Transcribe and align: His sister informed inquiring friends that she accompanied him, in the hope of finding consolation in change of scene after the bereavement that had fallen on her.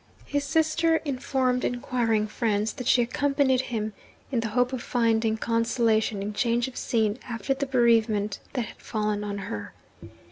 His 0.25 0.43
sister 0.43 0.95
informed 1.05 1.63
inquiring 1.63 2.25
friends 2.25 2.73
that 2.73 2.87
she 2.87 3.03
accompanied 3.03 3.61
him, 3.61 3.93
in 4.31 4.39
the 4.39 4.47
hope 4.47 4.73
of 4.73 4.81
finding 4.81 5.37
consolation 5.37 6.23
in 6.23 6.33
change 6.33 6.67
of 6.67 6.75
scene 6.75 7.19
after 7.29 7.53
the 7.53 7.67
bereavement 7.67 8.39
that 8.53 8.65
had 8.65 8.77
fallen 8.81 9.23
on 9.23 9.37
her. 9.37 9.75